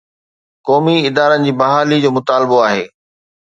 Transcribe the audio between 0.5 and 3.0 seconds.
قومي ادارن جي بحالي جو مطالبو آهي.